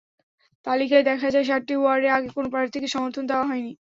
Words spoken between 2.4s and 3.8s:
প্রার্থীকে সমর্থন দেওয়া হয়নি।